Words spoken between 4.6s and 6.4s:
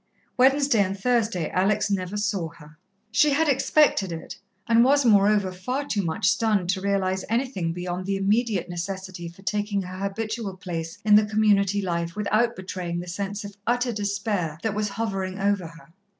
and was, moreover, far too much